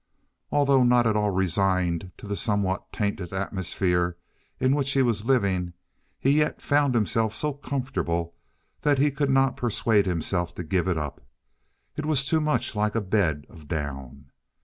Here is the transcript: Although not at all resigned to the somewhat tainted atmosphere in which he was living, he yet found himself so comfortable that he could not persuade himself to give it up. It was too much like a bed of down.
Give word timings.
Although 0.51 0.81
not 0.83 1.05
at 1.05 1.15
all 1.15 1.29
resigned 1.29 2.11
to 2.17 2.25
the 2.27 2.35
somewhat 2.35 2.91
tainted 2.91 3.31
atmosphere 3.31 4.17
in 4.59 4.73
which 4.75 4.93
he 4.93 5.03
was 5.03 5.25
living, 5.25 5.73
he 6.19 6.31
yet 6.39 6.59
found 6.59 6.95
himself 6.95 7.35
so 7.35 7.53
comfortable 7.53 8.33
that 8.81 8.97
he 8.97 9.11
could 9.11 9.29
not 9.29 9.55
persuade 9.57 10.07
himself 10.07 10.55
to 10.55 10.63
give 10.63 10.87
it 10.87 10.97
up. 10.97 11.21
It 11.95 12.07
was 12.07 12.25
too 12.25 12.41
much 12.41 12.75
like 12.75 12.95
a 12.95 12.99
bed 13.01 13.45
of 13.47 13.67
down. 13.67 14.31